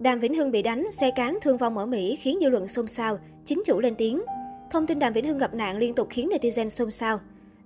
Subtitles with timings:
[0.00, 2.88] Đàm Vĩnh Hưng bị đánh, xe cán thương vong ở Mỹ khiến dư luận xôn
[2.88, 4.22] xao, chính chủ lên tiếng.
[4.70, 7.18] Thông tin Đàm Vĩnh Hưng gặp nạn liên tục khiến netizen xôn xao.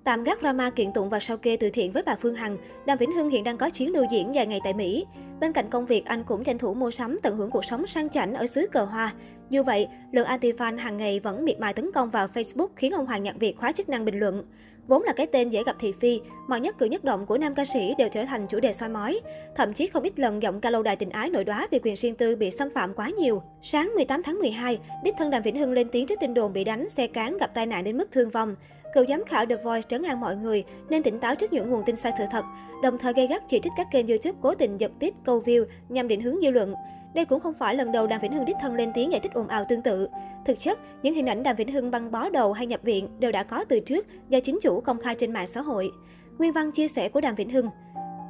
[0.04, 2.98] Tạm gác drama kiện tụng và sao kê từ thiện với bà Phương Hằng, Đàm
[2.98, 5.06] Vĩnh Hưng hiện đang có chuyến lưu diễn dài ngày tại Mỹ.
[5.40, 8.08] Bên cạnh công việc, anh cũng tranh thủ mua sắm tận hưởng cuộc sống sang
[8.08, 9.12] chảnh ở xứ cờ hoa.
[9.50, 13.06] Dù vậy, lượng anti-fan hàng ngày vẫn miệt mài tấn công vào Facebook khiến ông
[13.06, 14.44] Hoàng nhận việc khóa chức năng bình luận.
[14.88, 17.54] Vốn là cái tên dễ gặp thị phi, mọi nhất cử nhất động của nam
[17.54, 19.20] ca sĩ đều trở thành chủ đề soi mói.
[19.56, 21.96] Thậm chí không ít lần giọng ca lâu đài tình ái nội đoá vì quyền
[21.96, 23.42] riêng tư bị xâm phạm quá nhiều.
[23.62, 26.64] Sáng 18 tháng 12, đích thân Đàm Vĩnh Hưng lên tiếng trước tin đồn bị
[26.64, 28.54] đánh, xe cán gặp tai nạn đến mức thương vong.
[28.94, 31.82] Cựu giám khảo The Voice trấn an mọi người nên tỉnh táo trước những nguồn
[31.86, 32.44] tin sai sự thật,
[32.82, 35.64] đồng thời gây gắt chỉ trích các kênh YouTube cố tình giật tít câu view
[35.88, 36.74] nhằm định hướng dư luận.
[37.14, 39.32] Đây cũng không phải lần đầu Đàm Vĩnh Hưng đích thân lên tiếng giải thích
[39.34, 40.08] ồn ào tương tự.
[40.46, 43.32] Thực chất, những hình ảnh Đàm Vĩnh Hưng băng bó đầu hay nhập viện đều
[43.32, 45.90] đã có từ trước do chính chủ công khai trên mạng xã hội.
[46.38, 47.68] Nguyên văn chia sẻ của Đàm Vĩnh Hưng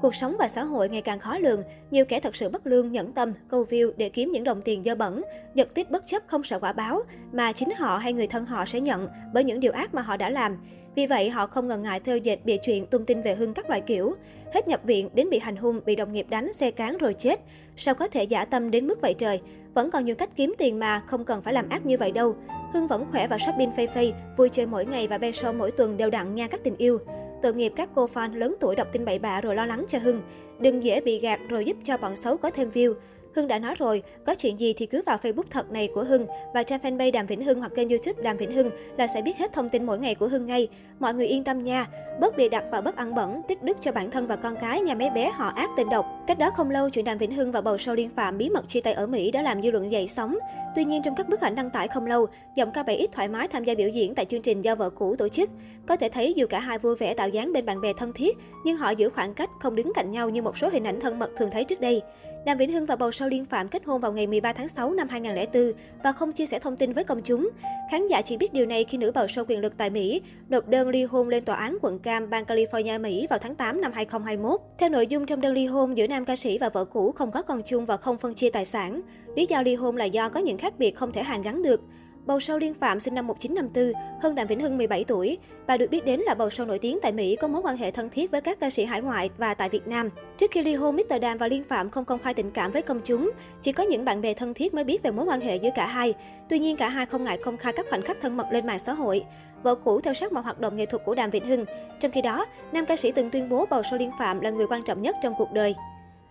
[0.05, 2.92] Cuộc sống và xã hội ngày càng khó lường, nhiều kẻ thật sự bất lương,
[2.92, 5.23] nhẫn tâm, câu view để kiếm những đồng tiền dơ bẩn,
[5.55, 8.64] giật tít bất chấp không sợ quả báo, mà chính họ hay người thân họ
[8.64, 10.56] sẽ nhận bởi những điều ác mà họ đã làm.
[10.95, 13.69] Vì vậy, họ không ngần ngại theo dệt bịa chuyện tung tin về Hưng các
[13.69, 14.14] loại kiểu.
[14.55, 17.41] Hết nhập viện đến bị hành hung, bị đồng nghiệp đánh, xe cán rồi chết.
[17.77, 19.41] Sao có thể giả tâm đến mức vậy trời?
[19.75, 22.37] Vẫn còn nhiều cách kiếm tiền mà, không cần phải làm ác như vậy đâu.
[22.72, 25.70] Hưng vẫn khỏe và shopping phê phê, vui chơi mỗi ngày và be show mỗi
[25.70, 26.98] tuần đều đặn nha các tình yêu.
[27.42, 29.98] Tội nghiệp các cô fan lớn tuổi đọc tin bậy bạ rồi lo lắng cho
[29.98, 30.22] Hưng.
[30.61, 32.95] Đừng dễ bị gạt rồi giúp cho bọn xấu có thêm view.
[33.35, 36.27] Hưng đã nói rồi, có chuyện gì thì cứ vào Facebook thật này của Hưng
[36.55, 39.37] và trang fanpage Đàm Vĩnh Hưng hoặc kênh YouTube Đàm Vĩnh Hưng là sẽ biết
[39.37, 40.69] hết thông tin mỗi ngày của Hưng ngay.
[40.99, 41.87] Mọi người yên tâm nha,
[42.21, 44.81] bớt bị đặt và bớt ăn bẩn, tích đức cho bản thân và con cái
[44.81, 46.07] nhà mấy bé họ ác tình độc.
[46.27, 48.69] Cách đó không lâu, chuyện Đàm Vĩnh Hưng và bầu sâu liên phạm bí mật
[48.69, 50.39] chia tay ở Mỹ đã làm dư luận dậy sóng.
[50.75, 53.29] Tuy nhiên trong các bức ảnh đăng tải không lâu, giọng ca 7 ít thoải
[53.29, 55.51] mái tham gia biểu diễn tại chương trình do vợ cũ tổ chức.
[55.87, 58.37] Có thể thấy dù cả hai vui vẻ tạo dáng bên bạn bè thân thiết,
[58.65, 61.19] nhưng họ giữ khoảng cách, không đứng cạnh nhau như một số hình ảnh thân
[61.19, 62.03] mật thường thấy trước đây.
[62.45, 64.91] Đàm Vĩnh Hưng và bầu sao liên phạm kết hôn vào ngày 13 tháng 6
[64.91, 67.50] năm 2004 và không chia sẻ thông tin với công chúng.
[67.91, 70.69] Khán giả chỉ biết điều này khi nữ bầu sao quyền lực tại Mỹ nộp
[70.69, 73.93] đơn ly hôn lên tòa án quận Cam, bang California, Mỹ vào tháng 8 năm
[73.94, 74.60] 2021.
[74.78, 77.31] Theo nội dung trong đơn ly hôn giữa nam ca sĩ và vợ cũ không
[77.31, 79.00] có con chung và không phân chia tài sản.
[79.37, 81.81] Lý do ly hôn là do có những khác biệt không thể hàn gắn được.
[82.27, 85.39] Bầu sâu Liên Phạm sinh năm 1954, hơn Đàm Vĩnh Hưng 17 tuổi.
[85.67, 87.91] Bà được biết đến là bầu sâu nổi tiếng tại Mỹ, có mối quan hệ
[87.91, 90.11] thân thiết với các ca sĩ hải ngoại và tại Việt Nam.
[90.37, 91.21] Trước khi ly hôn, Mr.
[91.21, 93.31] Đàm và Liên Phạm không công khai tình cảm với công chúng.
[93.62, 95.87] Chỉ có những bạn bè thân thiết mới biết về mối quan hệ giữa cả
[95.87, 96.15] hai.
[96.49, 98.79] Tuy nhiên, cả hai không ngại công khai các khoảnh khắc thân mật lên mạng
[98.79, 99.25] xã hội.
[99.62, 101.65] Vợ cũ theo sát mọi hoạt động nghệ thuật của Đàm Vĩnh Hưng.
[102.01, 104.67] Trong khi đó, nam ca sĩ từng tuyên bố bầu sâu Liên Phạm là người
[104.67, 105.75] quan trọng nhất trong cuộc đời.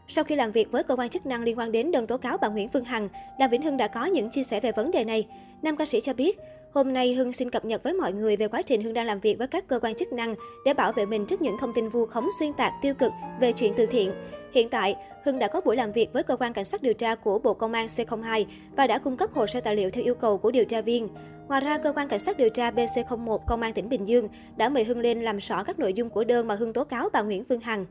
[0.07, 2.37] Sau khi làm việc với cơ quan chức năng liên quan đến đơn tố cáo
[2.37, 5.03] bà Nguyễn Phương Hằng, Đàm Vĩnh Hưng đã có những chia sẻ về vấn đề
[5.03, 5.25] này.
[5.63, 6.39] Nam ca sĩ cho biết,
[6.71, 9.19] hôm nay Hưng xin cập nhật với mọi người về quá trình Hưng đang làm
[9.19, 10.35] việc với các cơ quan chức năng
[10.65, 13.51] để bảo vệ mình trước những thông tin vu khống xuyên tạc tiêu cực về
[13.51, 14.11] chuyện từ thiện.
[14.53, 17.15] Hiện tại, Hưng đã có buổi làm việc với cơ quan cảnh sát điều tra
[17.15, 20.15] của Bộ Công an C02 và đã cung cấp hồ sơ tài liệu theo yêu
[20.15, 21.07] cầu của điều tra viên.
[21.47, 24.69] Ngoài ra, cơ quan cảnh sát điều tra BC01 Công an tỉnh Bình Dương đã
[24.69, 27.21] mời Hưng lên làm rõ các nội dung của đơn mà Hưng tố cáo bà
[27.21, 27.85] Nguyễn Phương Hằng.